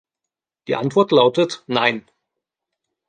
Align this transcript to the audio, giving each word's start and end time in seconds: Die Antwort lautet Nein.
Die 0.67 0.73
Antwort 0.75 1.11
lautet 1.11 1.63
Nein. 1.67 2.03